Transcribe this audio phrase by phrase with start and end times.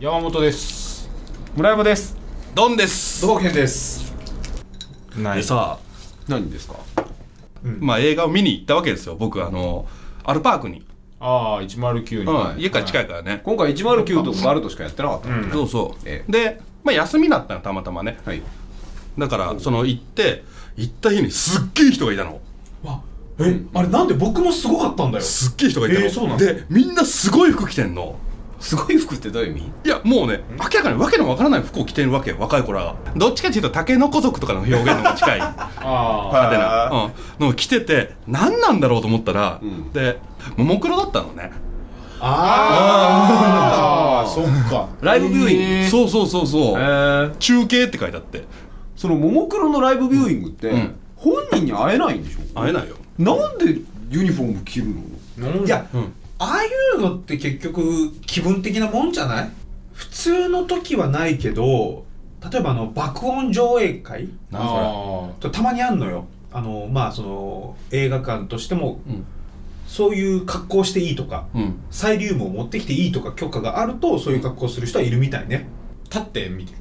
[0.00, 1.10] 山本です。
[1.56, 2.16] 村山です。
[2.54, 3.26] ドンです。
[3.26, 4.14] 道元です。
[5.16, 5.38] ない。
[5.38, 5.80] でさ、
[6.28, 6.76] 何ですか？
[7.80, 9.16] まあ映画を見に行ったわけですよ。
[9.16, 9.88] 僕あの
[10.22, 10.86] アルパークに、
[11.18, 15.50] ああ109に、うん、家から近いからね、今回109とバルトしかやってなかった、うん。
[15.50, 16.32] そうそう、ええ。
[16.32, 18.20] で、まあ、休みだったのたまたまね。
[18.24, 18.42] はい。
[19.18, 20.44] だからその行って
[20.76, 22.40] 行った日にすっげえ人がいたの。
[22.84, 23.02] わ
[23.40, 25.24] えあれなんで僕もすごかったんだよ。
[25.24, 28.16] すっげえ人がいたの、えーそうなんだでみんなすごい服着てんの
[28.60, 29.62] すごい服ってどういう意味？
[29.84, 35.40] いやもうね明らかにわけのわからない服を着てるわけよ若い子らがどっちかっていうとタケノコ族とかの表現の方が近い。
[35.40, 39.92] あ派手な、うん、のを着てて何なんだろうと思ったら、ん。
[39.92, 40.18] で
[40.56, 41.52] ももクロだったのね。
[42.20, 44.88] あああそっか。
[45.00, 48.44] ライブビューイング、そうそうそうそう、えー、中継って書いてあって。
[48.96, 50.94] そのももクロのライブビューイングって、うん。
[51.14, 52.40] 本人に会えないんでしょ？
[52.60, 52.96] 会えないよ。
[53.18, 54.86] なんでユニフォーム着る
[55.38, 55.48] の？
[55.52, 59.50] なんいや、うんああいうのって結局気分的なもんじゃない？
[59.92, 62.04] 普通の時はないけど
[62.50, 64.28] 例えばあの爆音上映会？
[64.52, 66.26] たまにあんのよ。
[66.52, 69.24] あのまあその映画館としてもうん。
[69.86, 71.80] そういう格好していいとかうん。
[71.90, 75.66] サイリウムを持ってきていいとか許可があるとそういう格好する人はいるみたいね。
[76.04, 76.72] 立って見て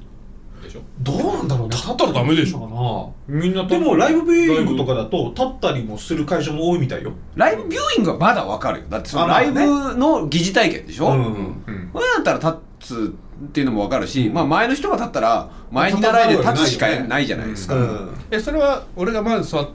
[1.02, 1.76] どうなんだろうね。
[1.76, 2.60] 立ったらダメでしょ。
[2.60, 7.14] ょみんなでもライブビューイングとかだだと立ったりもする会場も多いみたいよ。
[7.36, 8.86] ライブビューイングはまだわかるよ。
[8.90, 9.60] だってそのライブ
[9.96, 11.16] の疑似体験でしょ、うん。
[11.16, 11.90] うん。
[11.94, 18.10] これだったら立つっていうのもわかるし、まあ前の人が立ったら前に習いで立つしかないじゃないですか、うん。
[18.32, 19.70] えそれは俺がまず座っ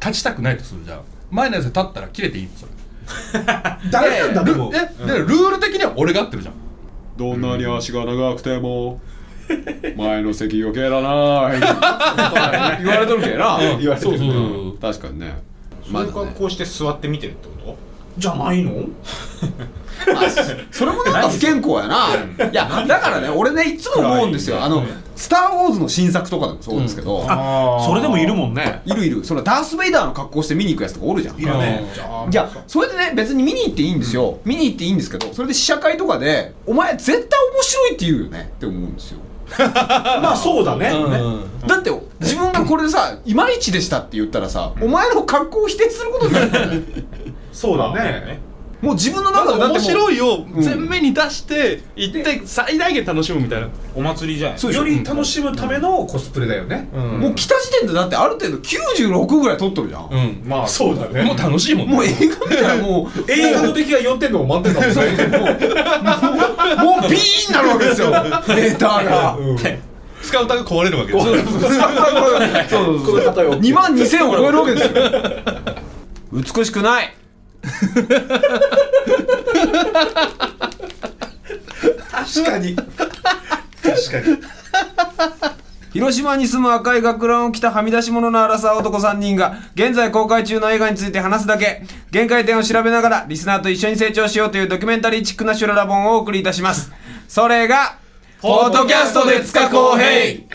[0.00, 1.00] 立ちたくないとするじゃん。
[1.30, 2.72] 前のやつで立ったら切れていいのそれ
[3.44, 4.34] ダメなん。
[4.34, 6.54] だでルもえ、でルール的には俺が合ってるじゃん。
[7.16, 7.40] どん。
[7.40, 9.00] なに足が長くても
[9.96, 11.50] 前の席余計だな
[12.82, 14.34] 言われとるけな、言われてるそうそうそ
[14.74, 14.78] う。
[14.80, 15.42] 確かにね。
[15.90, 17.76] そういう格好して座って見てるってこと？
[18.18, 18.72] じゃないの？
[20.70, 22.08] それもなんか不健康やな。
[22.50, 24.62] いやだからね俺ねいつも思うんですよ。
[24.62, 24.82] あの
[25.14, 28.80] 「スター・ウォーズ」の新作とかでもそうですけど、あそれでもいるもんね。
[28.84, 29.24] いるいる。
[29.24, 31.38] そのダース・ベイダーの格好して見に行くやつとかおるじゃん。
[31.38, 31.84] いるね。
[32.30, 37.18] いやそれでね別に見に行っていいんですよ、見に行っていいんですけどそれで試写会とかで「お前絶対
[37.54, 39.18] 面白いって言うよね」って思うんですよ
[40.22, 40.90] まあそうだね。
[40.90, 41.66] うん。
[41.66, 41.90] だって
[42.20, 46.84] 自分がこれでさ「いまいちでした」って言ったらさ、お前の格好を否定することになる
[47.52, 48.40] そうだまあね
[48.82, 50.52] もう自分の中でだってもう面白いをん。
[50.56, 53.68] 前面に出して行って最大限楽しむみたいな。
[53.94, 56.88] お祭りじゃないそうより楽しむためのコスプレだよね。
[56.92, 60.42] もう来た時点でだってある程度96ぐらい取っとるじゃん、うん。
[60.44, 61.22] まあそうだね。
[61.22, 61.94] もう楽しいもんね。
[61.94, 65.02] もう映画見たらもう 映画の出来が4点でも満点だもんね
[65.38, 67.00] もう。
[67.00, 68.10] もうビーンになるわけですよ。
[68.10, 69.58] メーターが、うん。
[70.22, 71.26] スカウターが壊れるわけです。
[71.28, 71.70] よそうそう
[72.68, 73.06] そう。
[73.06, 74.92] この方よ2万2000を超えるわけですよ。
[76.32, 77.14] 美しくない
[82.10, 82.76] 確かに。
[82.76, 82.90] 確
[84.10, 84.38] かに。
[85.92, 91.82] 広島に住む赤い学ランを着たはみ出し者の荒沢男3人が現在公開中の映画について話すだけ。
[92.10, 96.90] 限界点を調べながらリスナーと一緒に成長しようというドキュメンタリーチックなシュララ本をお送りいたします。
[97.28, 97.98] それが
[98.40, 100.51] ポッドキャストで塚公平。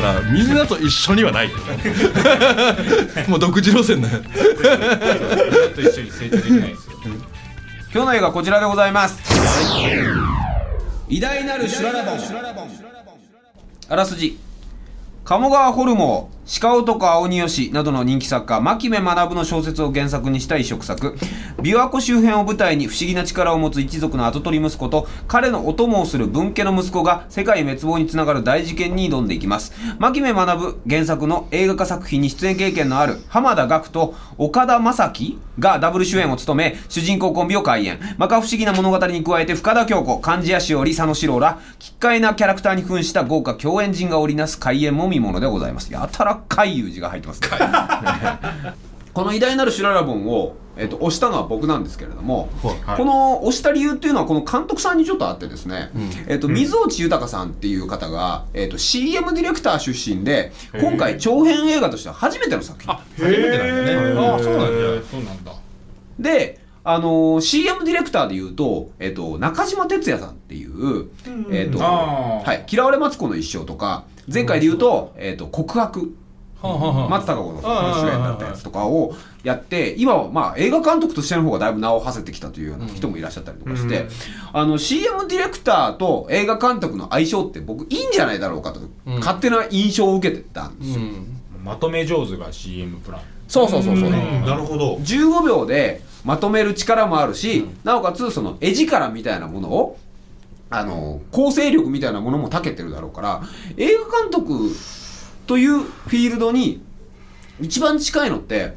[0.00, 1.50] たらみんなと一緒にはない
[3.28, 4.18] もう独自路線だよ。
[5.74, 6.96] と一緒に成長できないですよ。
[7.92, 9.18] 今日の映画はこちらでございます。
[11.08, 12.70] 偉大なるシュララボン
[13.88, 14.38] あらすじ。
[15.24, 21.16] 鴨川ホルモー鹿男青鬼吉などの人気作家牧目学の小説を原作にした異色作。
[21.58, 29.72] 琵琶湖周辺を舞台に不思議な力を持つ一族の跡取り息子と彼のお供をする分家の息子が世界滅亡につながる大事件に挑んでいきます。
[30.00, 38.00] 牧目学原作の映画化作品に出演経験のある浜田岳と岡田将生がダブル主演を務め主人公コンビを開演。
[38.18, 45.92] 摩訶不思議な物語に加えて深田恭子貫地谷しおり佐野史郎ら奇怪なキャラクターに扮した豪華共演陣が織りなす開演も見ものでございます。
[45.92, 47.48] やたら海遊字が入ってますね。
[49.12, 52.96] この偉大なるシュララボンを、えっと押したのは僕なんですけれども、はい。
[52.96, 55.90] この押した理由っていうのはこの監督さんにちょっとあってですね、
[56.28, 62.94] えっと水落豊さんっていう方が、えっと CM ディレクター出身で今回長編映画としては初めての作品。
[62.94, 64.28] 初めてなんだね。
[64.28, 65.02] ああそうなんだ。
[65.10, 65.52] そうなんだ
[66.20, 71.08] で、あのー CM ディレクターでいうと、えっと、中島哲也さんっていう、
[71.50, 76.14] えっと、はい、嫌われマツコの一生とか、前回で言うと、えっと、告白
[76.62, 84.06] 松たか子の主演だったやつとかをやって今はまあ映画監督としての方がだいぶ名を馳せてきたというような人もいらっしゃったりとかして、
[84.52, 89.18] あの CM ディレクターと映画監督の相性って僕いいんじゃないだろうかと、うん。
[89.20, 91.40] 勝手な印象を受けてたんですよ、うん。
[91.64, 93.20] まとめ上手が CM プラン。
[93.48, 94.44] そうそうそうそう、うん。
[94.44, 94.96] なるほど。
[94.96, 99.98] 15秒でまとめる力もあるし、なおかつその絵力みたいなものを
[100.68, 103.42] あの構成力みたいなものも長けてるだろうから
[103.76, 104.70] 映画監督
[105.46, 106.82] というフィールドに
[107.60, 108.74] 一番近いのって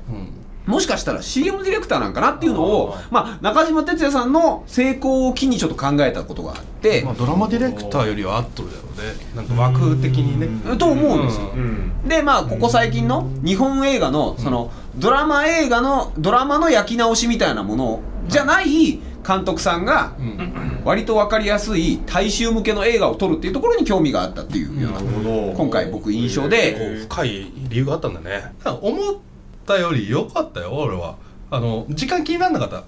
[0.65, 9.25] もしかしたら CM ディレクターなんかなっていうのをまあ、中島哲也さんの成功を機にちょっと考えたことがあって、まあドラマディレクターよりは合っとるだろうね。
[9.35, 10.77] なんか枠的にね。
[10.77, 12.07] と思うんですよ、うん。
[12.07, 20.81] でまあここ最近の日本映画のそのドラマ映画のドラマの焼き直しみたいなものじゃない監督さんがうん。
[20.83, 24.81] 割と分かりやすい大衆向けの映画を撮るっていうところに興味があったっていう。
[24.81, 28.53] ような今回僕印象こでう深い理由があったんだね。
[28.81, 29.15] 思っ
[29.65, 31.15] たより良かったよ俺は。
[31.51, 32.83] あの時間気にならなかった。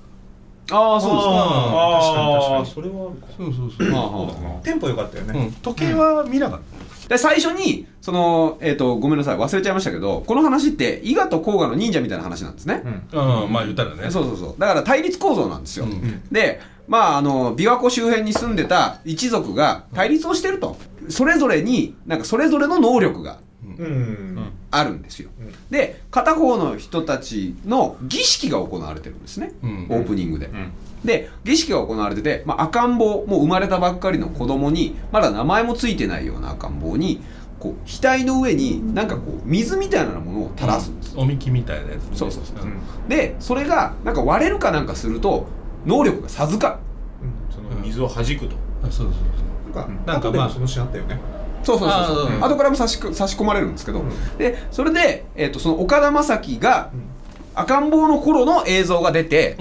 [0.71, 1.31] ああそうですか。
[1.31, 3.27] ああ確かに確かそれはあるか。
[3.37, 6.59] そうそうそう、テンポ良かったよね、うん、時計は見なかっ
[7.07, 13.51] で最初にそのえっ、とごめんなさい忘れちゃいましたけどこの話って伊賀と甲賀の忍者みたいな話なんですね、た、うん。
[13.51, 14.09] まあ言ったらね。
[14.09, 14.59] そうそうそう。
[14.59, 16.23] だから対立構造なんですよ、うん。
[16.31, 20.77] でまああの琵琶湖周辺に住んでた一族が対立をしてると。
[21.09, 23.39] それぞれになんかそれぞれの能力が
[23.77, 24.34] うん
[24.71, 25.53] あるんですよ、うん。
[25.69, 29.87] で片方の人たちの儀式が行われてるんですね、うん。
[29.89, 30.71] オープニングで、うん。
[31.03, 37.21] で儀式が行われてて、まあ、赤ん坊もう生まれたばっかりの子供にまだ名前もついてないような赤ん坊に
[37.59, 42.67] こう額の上になんかこう水みたいなものを垂らすんです、おみきみたいなやつね、そうそうそうう。
[42.67, 43.07] ん。
[43.07, 45.47] でそれがなんか割れるかなんかすると
[45.85, 46.79] 能力が授かる。
[47.55, 48.55] その水を弾くと。
[48.83, 49.13] あそうそう
[49.75, 51.19] なんかなんかまあそのシーンあったよね
[51.65, 52.35] そうそうそうそう。
[52.35, 54.03] うん後からも差しく差し込まれるんですけど、
[54.37, 56.91] でそれで、えー、とその岡田将生が
[57.55, 59.57] 赤ん坊の頃の映像が出て、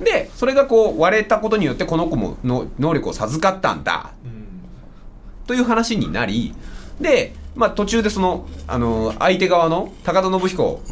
[0.00, 4.12] でそれがこう割れたことによってこの子もの能力を授かったんだ。
[5.46, 6.54] という話になり
[7.00, 10.82] で、まあ、途中でそのあの相手側の高田信彦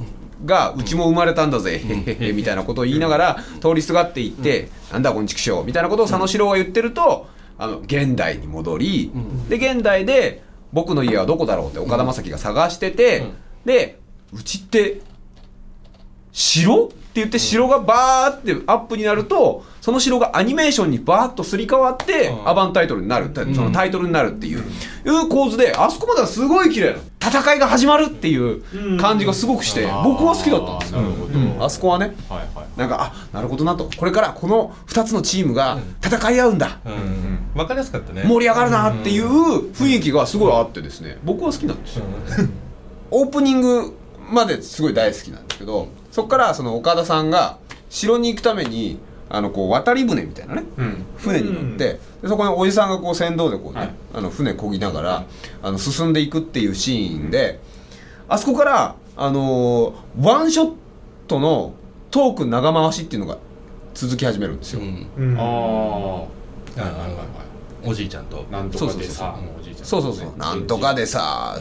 [0.45, 7.27] がうちも生まれたんだぜ、へへへへみたいなことを言いながら通りすがっていって、なんだこんちくしょうみたいなことを佐野史郎が言ってると
[7.59, 9.49] あの現代に戻り、ん。
[9.49, 13.35] で現代で僕の家はどこだろうって岡田将生が探してて、うん。
[13.65, 13.99] で
[14.33, 15.01] うちって
[16.33, 22.49] 城って言って城がバーってアップになるとその城がアニメーションにバーッとすり替わってうん。
[22.49, 23.55] アバンタイトルになる、ん。
[23.55, 24.63] そのタイトルになるっていう,、い
[25.07, 28.65] う構図であそこまではすごい綺麗な戦いが始まるっていう
[28.99, 31.03] 感じがすごくして、僕は好きだったんですよ、う
[31.39, 31.65] ん。
[31.65, 32.67] あそこはねはいはい。
[32.77, 33.89] なんかあなるほどなと。
[33.97, 36.93] これからこの2つのチームが戦い合うんだ、うん。
[36.93, 38.25] うん分かりやすかったね。
[38.27, 41.19] 盛り上がるなっていう雰囲気がすごいあってですね。
[41.23, 42.05] 僕は好きなんですよ。
[43.13, 43.97] オープニング
[44.33, 48.99] まですごい大好きなんですけどそこからその岡田さんが城に行くために
[49.29, 51.05] あのこう渡り船みたいなねうん。
[51.17, 53.91] 船に乗って、でそこにおじさんがこう船頭でこうね、はい。
[54.15, 55.25] あの船漕ぎながら、
[55.63, 57.61] あの進んでいくっていうシーンで、
[58.29, 60.73] あそこから、あのーワンショッ
[61.27, 61.75] トの
[62.11, 63.39] トーク長回しっていうのが
[63.95, 65.09] 続き始めるんですよ、うん。
[65.17, 65.39] うん。
[65.39, 66.27] あああは
[66.77, 67.46] いはいはい
[67.87, 68.45] おじいちゃんと。
[68.51, 71.59] なんとかでさそうそうそうもうおじいちゃんそうそうそう、なんとかでさ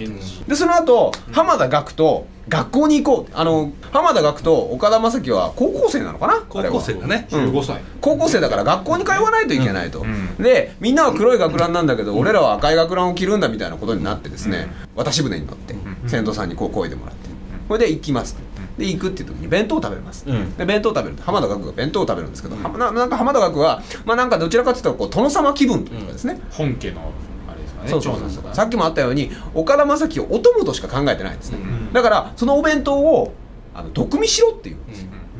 [0.47, 3.31] でその後浜田岳と学校に行こう。
[3.33, 6.43] あの浜田岳と岡田将生は高校生なのかな？
[6.47, 7.27] 高校生だね。
[7.31, 7.51] うん。
[7.51, 7.81] 15歳。
[8.01, 10.35] 高校生だから学校に通わないといけないと、うん。
[10.37, 15.75] でみんなは黒い学ランなんだけど、俺らは赤い学ランを着るんだみたいなことになってですね、渡し船に乗って、
[16.07, 17.29] 船頭さんにこう漕いでもらって、
[17.67, 18.35] これで行きます
[18.77, 20.55] で行くっていう時に弁当を食べます、うん。
[20.57, 21.15] で弁当を食べる。
[21.15, 27.11] と浜田岳が弁当を食べるんですけど、はななんか浜田岳はまあなんかどちらかというとこう殿様気分というかですね、本家の
[27.47, 27.89] あれですかね。
[27.89, 28.29] そうそうそう。
[28.29, 31.93] そうさっきもあったように岡田将生をお供としか考えてないんですね、うん。
[31.93, 33.33] だからそのお弁当を
[33.73, 34.77] あの毒味しろっていう。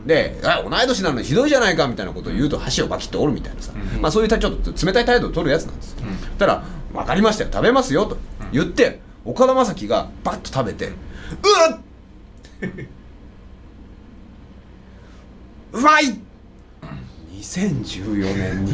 [0.06, 4.02] であ同い年なのにひどいじゃないかみたいなことを言うと箸をバキッと折るみたいなさ、うん。
[4.02, 5.94] まあ、そういうちょっと冷たい態度を取るやつなんです。
[5.94, 6.38] よ、うん。
[6.38, 6.64] たら
[6.94, 8.18] 「分かりましたよ食べますよ」と
[8.54, 11.82] 言って岡田将生がバッと食べて「うわっ!」
[15.76, 16.06] うまい
[17.34, 18.74] 2014年に。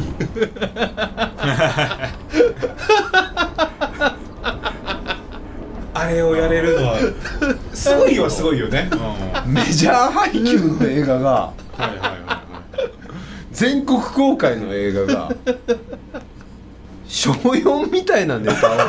[5.96, 7.00] あれをやれるのは
[7.74, 8.88] すごいはすごいよね。
[9.48, 11.54] メジャー配給の映画が。
[13.52, 15.32] 全国公開の映画が。
[17.08, 18.76] 小4みたいなネタを。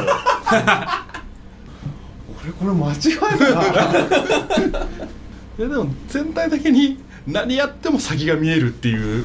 [2.44, 3.62] 俺これ間違えたな。
[5.58, 9.24] いやでも全体的に何やっても先が見えるっていう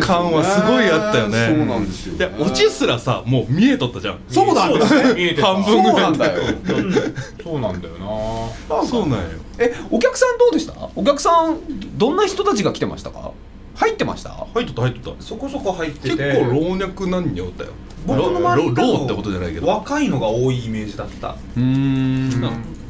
[0.00, 1.54] 感はすごいあったよね。
[1.56, 2.18] そうなんですよね。
[2.18, 4.18] でオチすらさもう見えとったじゃん。
[4.28, 5.14] そうなんですね。
[5.14, 5.54] 見えてた。
[5.54, 6.42] 半そう分ぐらないんだよ。
[7.42, 8.84] そうなんだよな。
[8.84, 9.26] そうなんよ。
[9.58, 10.74] えお客さんどうでした？
[10.94, 11.58] お客さん
[11.96, 13.30] どんな人たちが来てましたか？
[13.76, 14.30] 入ってました？
[14.30, 15.22] 入っとった入っとった。
[15.22, 17.70] そこそこ入って結て構老若男女おったよ。
[18.06, 19.66] 僕の周りロローってことじゃないけど。
[19.66, 21.28] 若いのが多いイメージだった。
[21.56, 21.64] うーん。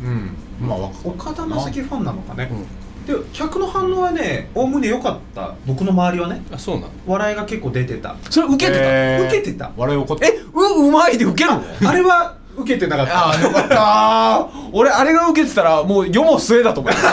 [0.03, 0.37] うん。
[0.61, 2.67] まあ若岡田将生ファンなのかね、うん
[3.07, 5.55] で客の反応はねおおむね良かった。
[5.67, 6.43] 僕の周りはね。
[6.53, 6.91] あそうなの？
[7.07, 8.17] 笑いが結構出てた。
[8.31, 8.85] それ受けてた？
[8.85, 9.27] えー。
[9.29, 9.71] 受けてた。
[9.77, 11.63] 笑い起こったえううまいで受けるの？
[11.89, 13.27] あれは受けてなかった。
[13.29, 17.07] ああよかった 俺あれが受けてたらもう世も末だと思います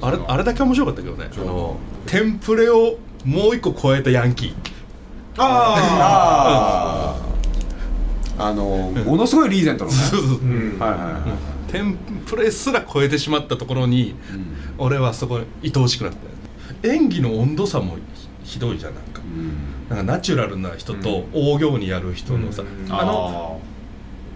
[0.00, 1.28] あれあれだけ面白かったけどね。
[1.34, 4.54] あのテンプレをもう一個超えたヤンキー。
[5.38, 7.14] あ
[8.38, 9.96] あああのものすごいリーゼントのね。
[9.96, 10.38] そうそうそう。
[10.40, 10.78] うん。
[10.78, 11.12] はいはいはい
[11.70, 11.96] テン
[12.26, 14.14] プレすら超えてしまったところに
[14.78, 16.88] 俺はそこ愛おしくなった。
[16.88, 17.96] 演技の温度差も
[18.44, 19.20] ひひどいじゃんなんか。
[19.90, 22.92] なんかナチュラルな人と大行にやる人のさ、うん。
[22.92, 23.60] あの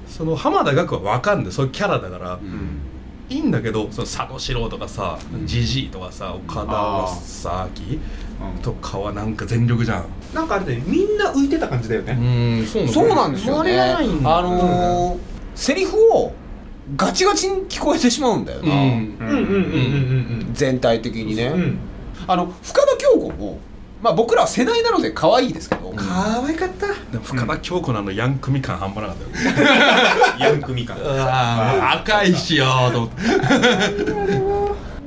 [0.09, 2.81] その浜田岳は分かんでそういうキャラだから、うん。
[3.29, 10.03] いいんだけどその佐野史郎とかさジジイとかさ岡田将生とかはなんか全力じゃん。
[10.33, 10.83] ーなんかあれね。
[10.85, 13.79] みんな浮いてた感じだようね、んそうそうなんですよね。
[13.79, 15.19] あれがないんだあのー
[15.55, 16.33] セリフを
[16.97, 18.79] ガチガチに聞こえてしまうんだよな、うん。
[18.79, 19.41] うんうんうんうん
[20.43, 21.53] うん全体的にね、
[22.27, 23.59] あの深田恭子も
[24.03, 26.87] まあ僕らは世代なので可愛いですけど、可愛かった。
[26.87, 30.97] でも深田恭子のあのヤン組感半端なかったよ、 ヤンクミ感。
[31.93, 34.51] 赤いしよーと思って。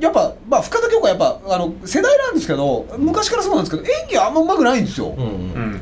[0.00, 5.80] やっぱ、まあ、深田恭子はやっぱあの世代なんですけど昔からそうなんですけど演技はあんま上手くないんですよ、うんうん。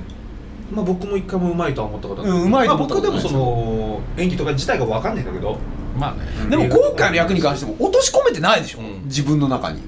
[0.71, 5.59] まあ僕も一回もうまいとは思ったことない、うんうまいと思ったことないまあ僕でもその演技とか自体が分かんないんだけど
[5.97, 9.05] まあねでも今回の役に関しても落とし込めてないでしょ、うん。
[9.05, 9.83] 自分の中に。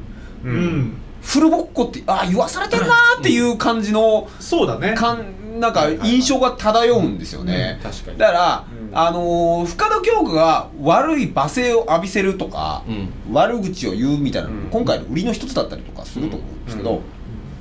[0.45, 0.97] う、うん。
[1.23, 4.95] フルボッコってああ言わされてるなーっていう感じの、そうだね。
[4.95, 8.19] かんなんか印象が漂うんですよね、確かに。
[8.19, 8.99] だから、うん。
[8.99, 12.93] あのー深田恭子が悪い罵声を浴びせるとか、う
[13.31, 13.35] ん。
[13.35, 14.63] 悪口を言うみたいなの、うん。
[14.71, 17.01] 今回の売りの一つだったりとかすると思うんですけど、うん。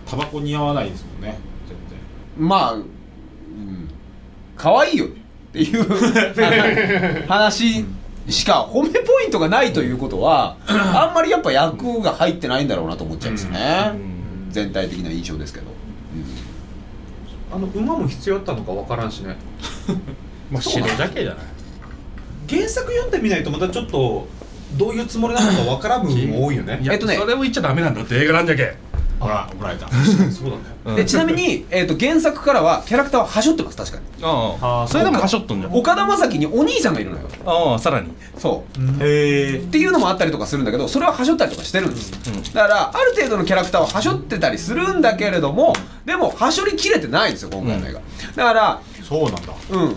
[0.05, 1.38] タバコ似合わないですもんね
[2.38, 2.85] 全まあ、うん、
[4.55, 5.12] 可愛いよね
[5.50, 7.85] っていう 話
[8.30, 13.94] しか褒めポイントがないということは あんまりやっぱ役が入ってないんだろうなと思っちゃいますね、
[14.50, 15.68] 全体的な印象ですけど、
[17.51, 19.36] あの馬も必要だったのか分からんしね。
[20.51, 21.46] まあ白鮭じゃない。
[22.50, 24.27] 原作読んでみないとまたちょっと
[24.77, 26.80] どういうつもりなのか分からん部分も多いよね。
[26.82, 28.75] いやえっとねそれを言っちゃダメなんだって映画なんじゃけ
[29.24, 29.88] 然ほら怒られた。
[30.32, 30.63] そうだね。
[30.86, 34.03] うんでちなみに、えー、と原作からはキャラクターははしょってます確かに。
[34.22, 35.74] ああそれでもはしょっとんじゃん。
[35.74, 37.27] 岡田将生にお兄さんがいるのよ。
[37.46, 38.12] ああさらに。
[38.38, 39.03] そう。
[39.03, 42.44] へえっていうのもあったりとかするんだけどそれははしょったりとかしてるんです、うん。
[42.44, 45.74] だからある程度のキャラクターははしょってたりするんだけれども
[46.06, 48.01] でもはしょりきれてないんですよ今回の映画、
[48.36, 49.42] だからそうなんだ。
[49.72, 49.96] うん。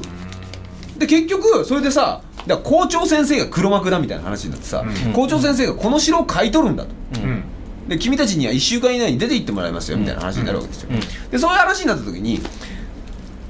[0.98, 5.12] で結局それでさだ校長先生が黒幕だみたいな話になってさ、うん。
[5.12, 6.90] 校長先生がこの城を買い取るんだと。
[7.20, 7.44] うん
[7.88, 11.00] で君たちには1週間以内に出て行ってもらいますよみたいな話になるわけですよ、うん。
[11.30, 12.40] でそういう話になった時に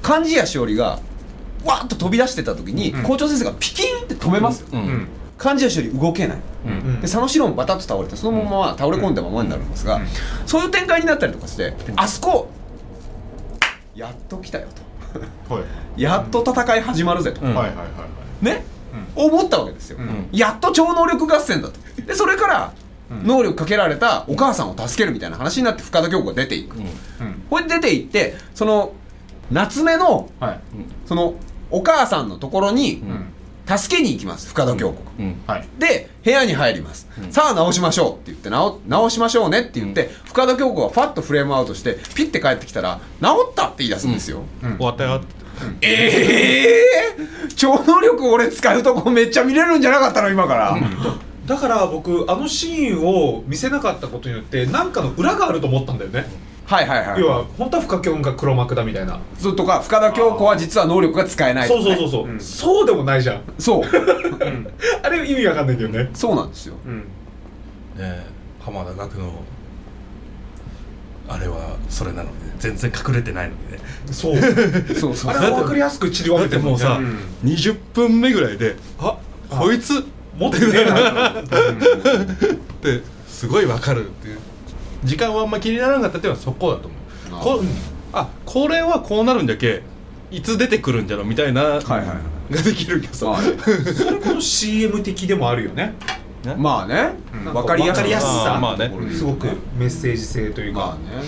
[0.01, 0.99] 貫地谷しおりが
[1.65, 3.03] わーっと飛び出してた時に、うん。
[3.03, 4.79] 校長先生がピキンって止めますよ、うん。
[4.79, 5.07] うん。
[5.37, 6.37] 貫地谷しおり動けない。
[6.65, 6.95] うん。
[6.97, 10.07] で佐野史郎もバタッと倒れてそのまま倒れ込んだままになるんですが、うん。
[10.45, 12.49] そういう展開になったりとかしてあそこ
[13.95, 14.67] やっと来たよ
[15.49, 15.55] と。
[15.55, 15.61] は
[15.97, 16.01] い。
[16.01, 17.55] やっと戦い始まるぜと、うん。
[17.55, 17.85] はいはいはいは
[18.41, 18.45] い。
[18.45, 18.63] ね、
[19.15, 20.29] 思ったわけですよ、うん。
[20.31, 21.79] やっと超能力合戦だと。
[22.05, 26.83] でそれからうん能力かけられたお母さんを助けるみたいな話になって深田恭子が出ていく、うん。
[26.83, 26.89] うん。
[27.49, 28.93] これで出ていってその
[29.51, 30.59] 夏目のはい。
[31.05, 31.35] その
[31.71, 33.33] お母さんのところにうん。
[33.67, 35.35] 助けに行きます深田恭子が、うん。
[35.45, 35.67] はい。
[35.77, 37.33] で部屋に入ります、うん。
[37.33, 44.77] さあ直しましょうって言って直直しましょうねって言って、深田恭子がファッとフレームアウトしてピッて帰ってきたら治ったって言い出すんですよ、うん。
[44.77, 45.21] 終わったよ。
[45.81, 50.77] ええー、超能力俺使うとこめっちゃ見れるんじゃなかったの今から、
[51.47, 56.25] だから僕あのシーンを見せなかったことによって何かの裏があると思ったんだよね、
[56.65, 57.21] はいはいはい。
[57.21, 59.21] 要は本当は深京が黒幕だみたいな。
[59.39, 62.39] そうとか深田恭子は実は能力が使えないとかね、そうそうそうそう、うん。
[62.41, 63.41] そうでもないじゃん。
[63.57, 63.83] そう。
[65.01, 66.09] あれ意味わかんないけどね。
[66.13, 66.75] そうなんですよ。
[66.85, 66.97] うん。
[66.97, 67.03] ね
[67.99, 68.23] え
[68.59, 69.31] 浜田岳の
[71.29, 73.83] あれはそれなので全然隠れてないのでね。
[74.11, 74.35] そう。
[74.93, 77.17] そうそうあれは分かりやすく散り分だけるっててもうさ、うん。
[77.45, 79.17] 20分目ぐらいであ
[79.49, 80.05] こいつ
[80.37, 81.29] 持ってねえな。
[81.29, 81.43] っ
[82.81, 84.39] てすごいわかるっていう。
[85.03, 87.59] 時間はあんま気にならなかったっていうのはそこだと思う。
[87.59, 87.63] こ
[88.13, 89.83] あこれはこうなるんじゃけ
[90.31, 93.43] いつ出てくるんじゃろみたいな、はいはいができるけどさ、はい
[93.93, 95.93] それこそ CM 的でもあるよね。
[96.45, 96.55] ね。
[96.55, 97.11] まあね。
[97.33, 98.59] うん分かりやすいわかりやすさ。
[98.61, 98.91] まあね。
[99.11, 101.23] すごくメッセージ性というか、まあね。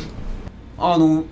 [0.78, 1.26] あの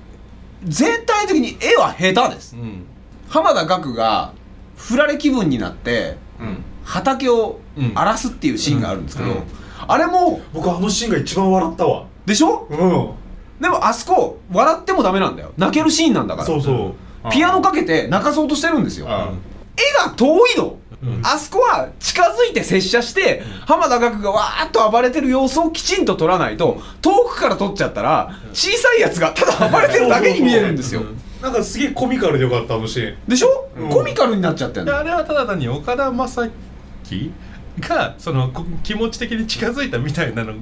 [0.66, 2.56] 全体的に絵は下手です。
[2.56, 2.86] うん。
[3.30, 4.34] 浜田岳が
[4.76, 6.64] 振られ気分になってうん。
[6.84, 9.44] 畑をうん荒らすっていうシーンがあるんですけど、うん。
[9.88, 12.06] あれも僕あのシーンが一番笑ったわ。
[12.26, 12.68] でしょ？
[12.70, 13.62] うん。
[13.62, 15.54] でもあそこ笑ってもダメなんだよ。
[15.58, 16.48] 泣けるシーンなんだから。
[16.48, 17.32] そうそう。
[17.32, 19.08] ピアノかけて泣かそうとしてるんですよ。
[19.10, 19.32] あ
[19.76, 21.22] 絵が遠いの、うん。
[21.24, 31.02] あそこは近づいて接写して、浜田岳がわーっと暴れてる様子をきちんと撮らないと遠くから撮っちゃったら小さいやつがただ暴れてるだけに見えるんですよ。
[31.42, 33.18] なんかすげえコミカルでよかったあのシーン。
[33.28, 33.90] でしょ、うん。
[33.90, 34.92] コミカルになっちゃってんの。
[34.92, 37.32] であれはただ単に岡田将生
[37.80, 40.54] がそのこ気持ち的に近づいたみたいなの。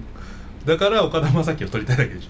[0.65, 2.29] だから岡田将生を撮りたいだけでしょ。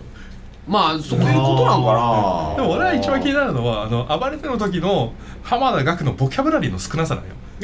[0.67, 2.55] まあそういうことなんかな。
[2.55, 5.13] でも俺は一番気になるのはあの暴れての時の
[5.43, 7.31] 浜田岳のボキャブラリーの少なさなんよ。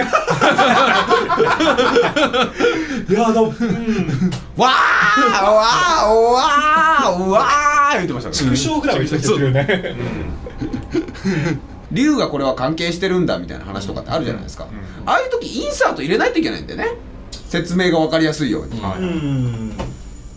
[3.09, 3.51] いやでもうん。
[3.51, 9.95] わーわーわーわー言ってましたから畜生ぐらいは言ってるよね。
[11.91, 14.67] 龍がこれは関係してるんだみたいな話とかってあるじゃないですか、う
[15.05, 15.09] ん。
[15.09, 16.87] ああいう時インサート入れないといけないんでね
[17.51, 19.74] 説明が分かりやすいように、はいうん。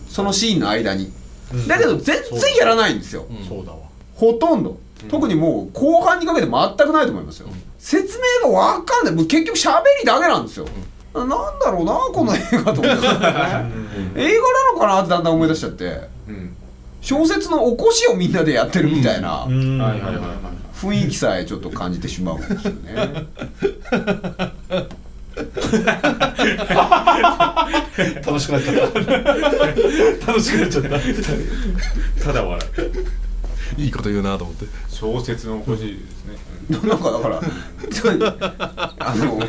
[0.09, 1.13] そのシーンの間に、
[1.53, 1.65] うん。
[1.65, 3.47] だけど全然やらないんですよ、うん。
[3.47, 3.77] そうだわ。
[4.15, 4.77] ほとんど、
[5.09, 7.47] 特にもう後半にかけて全くないと思いますよ、
[7.79, 9.15] 説明が分かんない。
[9.15, 10.67] もう結局喋りだけなんですよ、
[11.13, 13.13] なんだろうなこの映画と思って、映画な
[14.73, 16.09] のかなってだんだん思い出しちゃって。
[16.27, 16.57] うん。
[16.99, 19.45] 小説の起こしをみんなでやってるみたいな。
[19.45, 19.77] うん。
[19.77, 20.35] はいはいはいはい。
[20.75, 23.27] 雰囲気さえちょっと感じてしまうんですよね
[28.25, 30.27] 楽しくなっちゃった。
[30.27, 30.89] 楽しくなっちゃった。
[32.23, 32.67] ただ笑
[33.77, 33.81] う。
[33.81, 34.65] いいこと言うなと思って。
[34.89, 36.37] 小説の起こしですね。
[36.87, 37.39] なんかだから
[38.99, 39.39] あの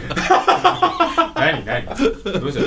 [1.35, 1.87] 何何？
[1.87, 1.95] ど
[2.47, 2.61] うした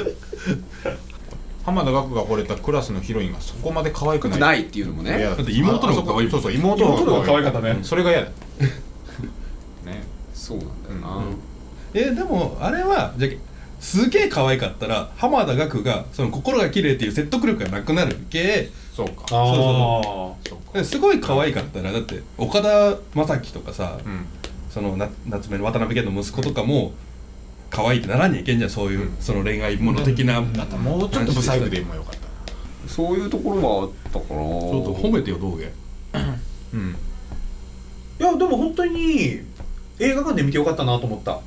[1.66, 4.40] 浜田岳が惚れたクラスのヒロインがそこまで可愛くない。
[4.40, 5.18] ないっていうのもね。
[5.20, 5.36] 嫌だ。
[5.36, 6.28] だって妹の方が可愛い。
[6.30, 7.80] あそうそう妹の方が可愛かったね。
[7.84, 8.28] それが嫌だ。
[9.86, 10.04] ね。
[10.34, 10.68] そうなん
[11.02, 11.22] だよな、
[11.94, 13.32] えでもあれはじゃあ
[13.80, 19.14] すげえ可愛かったら浜田岳がその心が綺麗っていう説得力がなくなるけそうか。
[19.14, 20.84] ああそうか。
[20.84, 24.26] すごい可愛かったらだって岡田将生とかさ、うん。
[24.70, 26.92] そのな夏目の渡辺謙の息子とかも
[27.70, 29.18] 可愛いってならんにゃいけんじゃんそういう、うん。
[29.22, 32.90] その恋愛もの的な、だったらもうちょっとブサイクでもよかった。
[32.90, 34.26] そういうところはあったかな。
[34.26, 35.72] ちょっと褒めてよ道芸
[36.74, 36.96] うん。
[38.20, 39.40] いやでも本当に
[40.00, 41.40] 映画館で見てよかったなと思った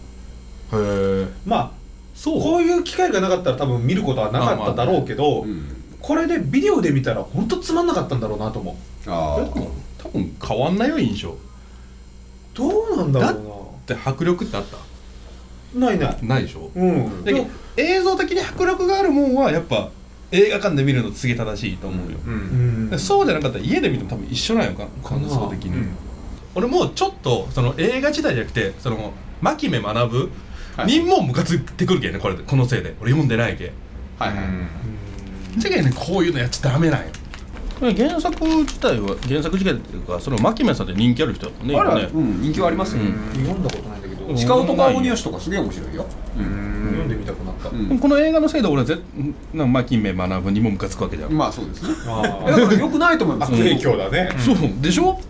[1.47, 1.71] まあ
[2.15, 5.65] そこういう機会がなかったら多分見ることはなかっただろうけど、うん。
[6.01, 9.11] これでビデオで見たら本当つまんなかったんだろうなと思う。
[9.11, 11.37] あでも多分変わんないよ印象。
[12.55, 14.77] どうなんだろで迫力ってあった？
[15.75, 17.25] うなないないないでしょ、うん。
[17.25, 19.91] だけど映像的に迫力があるもんはやっぱ
[20.31, 22.87] 映画館で見るのすげえ正しいと思うよ、ううん。
[22.89, 25.97] んでそうじゃなかったら家で見ても多分一緒なんよか感想的に、うん。
[26.55, 30.29] 俺もうちょっとその映画自体じゃなくてその牧目学ぶはい
[30.87, 32.95] にもムカついてくるけんねこれこのせいで。
[33.01, 33.71] 俺読んでないけん。
[34.19, 35.85] はいはい、じゃけん。
[35.85, 37.07] ねこういうのやっちゃダメなんよ。
[37.81, 42.09] 原作自体は原作自体っていうかその牧目さんって人気ある人だもんねあら、今ね。
[42.15, 43.43] うん、人気はありますよ、うん。
[43.45, 44.27] 読んだことないんだけど。
[44.27, 44.39] うん。
[44.39, 46.07] シカオとか鬼吉とかすげえ面白いよ、
[46.39, 46.45] うん。
[46.91, 47.99] 読んでみたくなった、うん。
[47.99, 48.99] この映画のせいで俺はぜ
[49.53, 51.89] な牧目学ぶにもムカつくわけじゃん、まあそうですね。
[52.07, 53.53] あだからよくないと思います。
[53.53, 54.57] 悪影響だね、そう。
[54.81, 55.21] でしょ？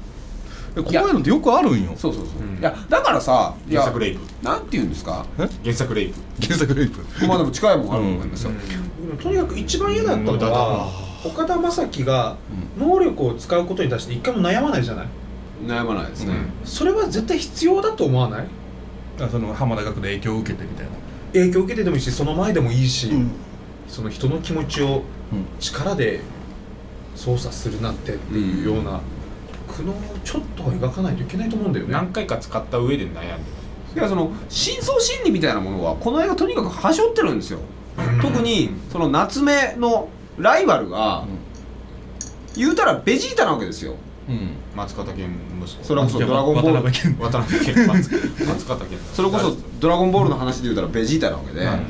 [0.75, 1.93] こういうのってよくあるんよ。
[1.97, 2.59] そうそうそう、うん。
[2.59, 4.21] いやだからさ原作レイプ。
[4.43, 5.27] なんて言うんですか？
[5.63, 6.15] 原作レイプ。
[6.41, 7.27] 原作レイプ。
[7.27, 11.31] まあでも近いもんあると思いますよ、でもとにかく一番嫌だったのうん。
[11.31, 12.37] 岡田将生が
[12.79, 15.07] 能力を使うことに対して一回も悩まないじゃない？
[15.67, 18.47] 悩まないですね、それは絶対必要だと思わない？
[19.21, 20.93] あその浜田学で影響を受けてみたいな。
[21.35, 23.31] 影響を受けてでもいいしその前でもいいし、うん。
[23.89, 25.47] その人の気持ちをうん。
[25.61, 26.21] 力で
[27.15, 29.01] 操作するなってっていうような
[29.83, 31.93] 苦悩をちょっとは描かないといけないと思うんだよね。
[31.93, 33.23] 何回か使った上で悩んで
[33.95, 37.59] いやその深層心理みたいなものはこの映画とにかくはしょってるんですよ、
[38.23, 41.27] 特にその夏目のライバルが、
[42.57, 43.97] 言うたらベジータなわけですよ。
[44.29, 44.51] うん。
[44.75, 45.85] 松方健息子。
[45.85, 46.75] それこそドラゴンボール。
[46.75, 47.87] 渡辺謙渡辺健。
[47.87, 48.11] 松
[48.47, 48.99] 松方健。
[49.13, 51.81] それこそ「ドラゴンボール」の話で言うたらベジータなわけで、はい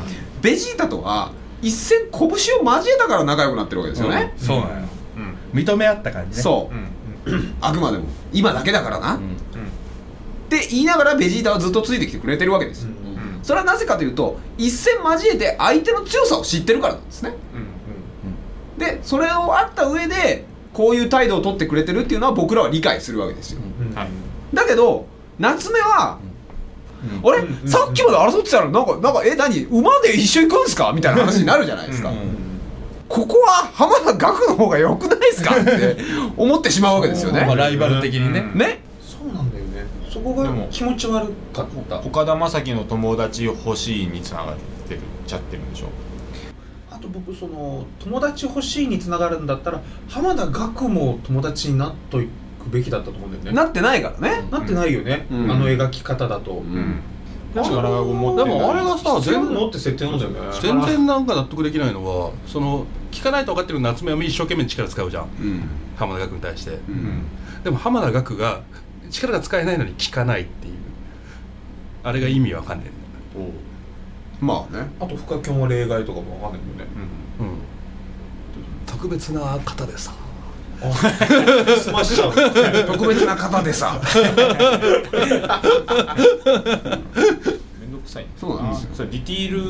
[0.40, 1.30] ベジータとは
[1.62, 2.56] 一戦拳を交
[2.92, 4.88] えたから仲良くなってるわけですよね、そうなんよ
[5.54, 5.60] うん。
[5.60, 6.42] 認め合った感じね。
[6.42, 6.74] そう。
[6.74, 6.88] う、ん
[7.60, 9.36] あくまでも今だけだからな、っうん。
[10.48, 12.82] て言いながらベジータはずっとついてきてくれてるわけです。
[12.82, 13.40] よ、うん。
[13.42, 17.34] それはなぜかというと一戦交えて相手の強さを知ってるからなんですね。
[18.76, 18.78] うん。
[18.78, 23.60] でそれをあった上でこういう態度を取ってくれてるっていうのは僕らは理解するわけですよ。
[23.80, 23.94] うん。
[23.94, 24.08] はい。
[24.52, 25.06] だけど
[25.38, 26.18] 夏目は
[27.24, 29.64] あれ、さっきまで争ってたのなんかなんかえ何？
[29.64, 30.92] 馬で一緒に行くんすか？
[30.94, 32.12] みたいな話になるじゃないですか、
[33.12, 35.54] ここは浜田岳の方が良くないですか？
[35.60, 35.96] って
[36.36, 37.44] 思ってしまうわけですよね。
[37.46, 38.50] まあライバル的にね。
[38.54, 38.80] ね。
[39.02, 39.86] そうなんだよね。
[40.10, 42.00] そこが気持ち悪かった。
[42.00, 44.56] 岡田将生の友達欲しいにつながっ
[44.88, 45.86] てるちゃってるんでしょ？
[46.90, 52.24] あと僕その友達欲しいにつながるんだったら浜田岳も友達になっとく
[52.70, 53.52] べきだったと思うんだよね。
[53.52, 54.44] なってないからね。
[54.50, 55.50] なってないよね、うん。
[55.50, 57.00] あの描き方だと、うん。
[57.54, 60.38] 力が持ってるでもあれがさ全のって設定なんだよね。
[60.62, 65.24] 全然なんか納得できないのはその聞かないと分かってる夏目は一生懸命力使うじゃん。
[65.24, 65.28] うん。
[65.96, 67.22] 浜田岳に対して、うん。
[67.62, 68.62] でも浜田岳が
[69.10, 70.74] 力が使えないのに効かないっていう。
[72.02, 72.86] あれが意味わかんない。
[72.86, 72.92] んだ
[74.40, 74.90] まあね。
[74.98, 76.84] あと深きょんは例外とかもわかんないもんね。
[77.40, 77.58] うん。
[78.86, 80.12] 特別な方でさ。
[80.80, 80.92] 特
[83.08, 84.00] 別な方でさ。
[87.80, 88.90] めんどくさいそうなんですよ。
[88.94, 89.60] それディティール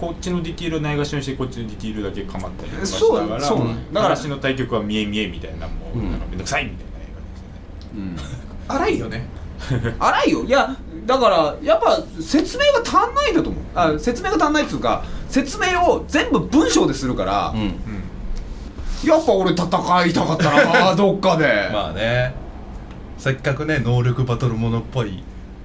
[0.00, 6.20] こっちのディティールをないがしろにしてこっちのディティールだけかまったりとかしそうながらそうだから話の対局は見え見えみたいなもう、うんなん。
[6.20, 6.88] かめんどくさいみたいな。
[6.98, 9.26] 映画ですよね荒いよね。
[9.98, 10.44] 荒いよ。
[10.44, 13.62] いやだからやっぱ説明が足んないんだと思う。
[13.74, 17.74] あ説明が足んないっていうか説明を全部文章でするから、うん。
[19.08, 19.64] やっぱ俺戦
[20.06, 20.50] いたかった
[20.84, 22.34] な どっかで、まあね。
[23.16, 25.22] せっかくね能力バトルものっぽい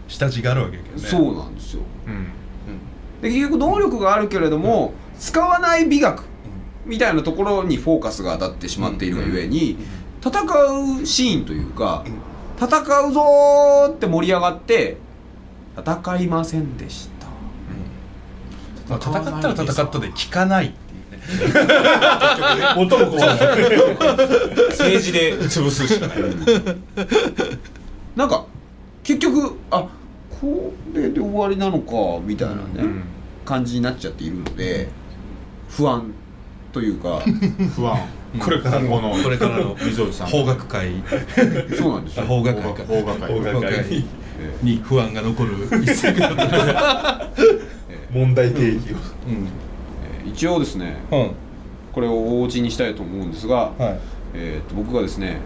[0.07, 1.07] 下地があるわけやけどね。
[1.07, 1.81] そうなんですよ。
[2.07, 2.27] うん
[3.23, 6.25] で結局能力があるけれども、使わない美学
[6.85, 9.77] みたいなところにフォーカスが当たってしまっているがゆえに、
[10.21, 10.41] 戦
[11.01, 12.03] うシーンというか、
[12.57, 14.97] 戦うぞーって盛り上がって
[15.77, 17.27] 戦いませんでした。
[18.89, 20.93] まあ、戦ったら戦ったで効かないって
[21.33, 21.63] いうね。
[22.75, 23.21] 元も子も
[24.69, 26.17] 政治で潰すしかない
[28.17, 28.45] なんか
[29.01, 29.87] 結局あ
[30.41, 33.03] これで終わりなのかみたいなね、うん
[33.45, 34.89] 感じになっちゃっているので
[35.69, 36.13] 不安
[36.71, 37.21] というか。
[37.75, 37.97] 不安。
[38.39, 38.99] これからの。
[39.23, 39.75] これからの。
[39.79, 40.27] 溝内さん。
[40.27, 40.91] 法学会。
[41.77, 42.73] そうなんですよ、法学会。
[42.73, 43.33] か法学会。
[43.33, 44.05] 法学会。
[44.39, 45.53] えに不安が残る。
[45.83, 47.27] 一作だった。
[48.11, 48.97] 問題提起を。
[49.27, 49.47] うん。
[50.25, 51.31] え一応ですねうん。
[51.91, 53.99] これをお家にしたいと思うんですが、はい。
[54.33, 55.37] えー、と僕がですね、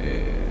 [0.00, 0.46] えー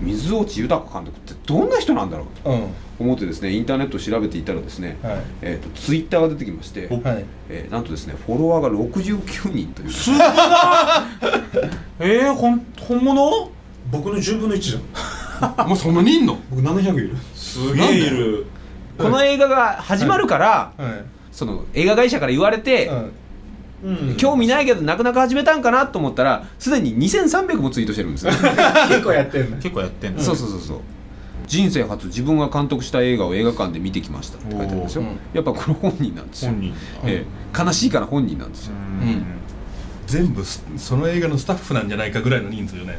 [0.00, 2.50] 水落豊監督ってどんな人なんだろうと。
[2.50, 2.68] うん
[3.04, 5.22] 思ってですねインターネットを調べていたらですね、はい。
[5.42, 7.24] えー、とツイッターが出てきまして、はい。
[7.48, 9.88] えーなんとですねフォロワーが69人という。
[9.88, 10.18] ですね
[12.00, 13.50] えー、ほん本物？
[13.90, 15.66] 僕の10分の1じゃん。
[15.68, 16.38] もうそんなにいんの？
[16.50, 17.16] 僕700いる。
[17.34, 18.46] すげえいる。
[18.98, 21.04] この映画が始まるから、はい。
[21.32, 22.96] その映画会社から言われて、うん。
[22.96, 28.32] うん興味ないけど泣く泣く始めたんかなと思ったらすでに2300もツイートしてるんですよ。
[28.88, 30.20] 結構やってんの結構やってんの。
[30.20, 30.78] そうそうそうそう
[31.50, 35.02] 人生初自分が監督した映画を映画館で見てきましたって書いてあるんですよ、
[35.34, 36.52] やっぱこれ本人なんですよ。
[37.04, 37.60] ええ。
[37.60, 39.24] 悲しいから本人なんですよ、ん。
[40.06, 42.98] 全部すその映画のスタッフなんじゃないかぐらいの人数よね。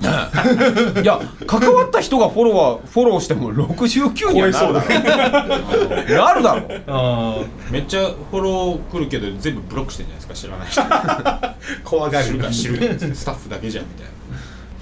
[1.02, 4.74] いや関わった人がフォロワーフォローしても69人はなるだろ。
[6.14, 6.68] なるだろ。
[6.86, 11.82] あめっちゃフォロー来るけど全部ブロックしてんじゃないですか知らない人。
[11.88, 12.26] 怖がる。
[12.26, 13.14] 知るか知るか。
[13.14, 14.12] スタッフだけじゃんみたいな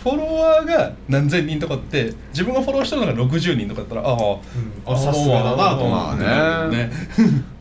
[0.06, 5.88] フォロワーが何千人とかって自分がフォローしたのが60人とかだったらああ、あさすがだなと。
[5.88, 6.86] まあね。
[6.86, 6.92] ね。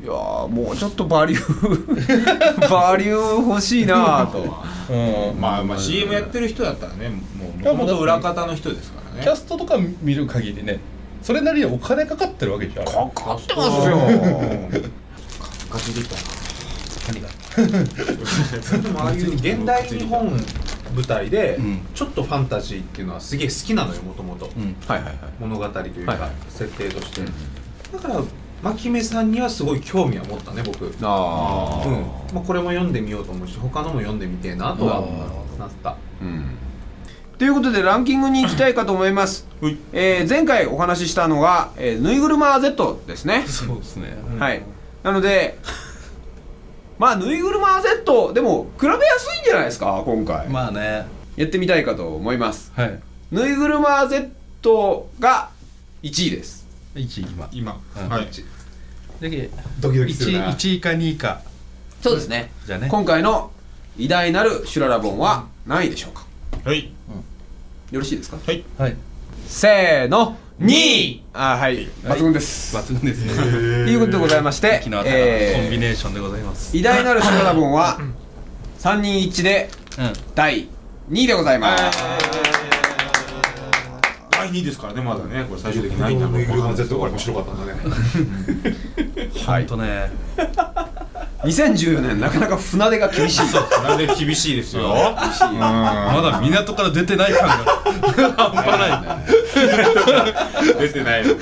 [0.03, 4.37] いやーもうちょっとバリュー バリュー欲しいなと。
[4.93, 5.41] うん。
[5.41, 9.23] まあまあ CM やってる人だったらねもうもと裏方の人ですからね。
[9.23, 10.79] キャストとか見る限りね
[11.23, 12.85] それなりにお金かかってるわけじゃん。
[12.85, 12.99] かか
[13.33, 13.97] ってますよ。
[15.71, 16.15] ガチで言った
[17.11, 17.27] 何が？
[19.33, 20.39] 現代日本
[20.95, 21.79] 舞台でうん。
[21.93, 24.49] ちょっとファンタジーっていうのはすげえ好きなのよもともと
[25.39, 27.21] 物語というか設定として。
[27.93, 28.21] だから
[28.63, 30.85] 牧目さんにはすごい興味は持ったね僕。
[30.85, 30.91] うん。
[31.01, 31.87] ああ
[32.33, 35.95] まあ、これも読んでみようと思うし他のも読んでみてえなとはあなった。
[36.21, 36.55] うん。
[37.37, 39.77] ということでランキングに行きたいかと思います、はい。
[39.91, 44.15] えー前回お話ししたのが、えーぬいぐるま Z ですね、そうですね。
[44.39, 44.63] はい。
[45.03, 45.59] なので
[46.97, 51.05] まあぬいぐるま Z でも比べやすいんじゃないですか今回、まあね。
[51.35, 52.71] やってみたいかと思います。
[52.75, 52.99] はい。
[53.31, 55.49] ぬいぐるま Z が
[56.03, 56.65] 1位です。
[56.95, 57.49] 1位今。
[57.51, 57.81] 今。
[57.97, 58.09] うん。
[58.09, 58.29] はい。
[59.21, 61.41] だけドキドキする 1, な位か2位か。
[62.01, 62.51] そうですね。
[62.65, 62.87] じゃあね。
[62.89, 63.51] 今回の
[63.97, 66.25] 偉大なるシュララボンは何位でしょうか？
[66.63, 66.91] はい。
[67.91, 68.37] よろしいですか？
[68.45, 68.63] はい。
[68.77, 68.95] はい。
[69.47, 71.85] せーの2位あはい。
[72.03, 73.33] 抜群です、抜群ですね。
[73.33, 73.41] と
[73.91, 76.75] いうことでございまして昨日コンビネーションでございます。
[76.77, 77.99] 偉大なるシュララボンは
[78.79, 80.13] 3人一致でうん。
[80.33, 80.69] 第
[81.11, 81.99] 2位でございます。
[84.31, 85.45] 第第2ですからねまだね。
[85.49, 87.79] これ最終的にないぐるみは絶対面白かったんだね。
[89.45, 89.67] はい。
[89.67, 90.09] ほんとね
[91.45, 93.41] 2014年なかなか船出が厳しい。
[93.83, 94.83] なんで厳しいですよ。
[94.83, 94.89] うん。
[95.59, 97.55] まだ港から出てない感が。
[98.37, 101.23] 半端ない出てない。
[101.25, 101.35] の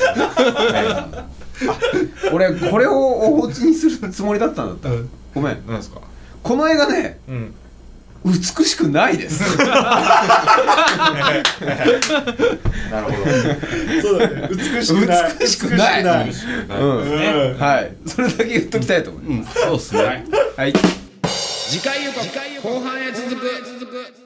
[2.33, 2.93] 俺これを
[3.39, 4.89] お家にするつもりだったんだった。
[5.33, 5.65] ごめん。
[5.67, 6.01] なんですか？
[6.43, 7.55] この映画ねうん
[8.25, 9.57] 美しくないです。
[9.57, 9.65] な
[13.01, 13.17] るほど。
[14.01, 14.49] そうだね。
[14.49, 15.37] 美しくない。
[15.39, 16.03] 美しくない。
[16.03, 18.09] はい。
[18.09, 20.25] それだけ言っときたいと思いまうんそうっすね。
[20.25, 20.73] すはい。
[21.23, 22.25] 次回予告。
[22.63, 24.22] 後半へ続く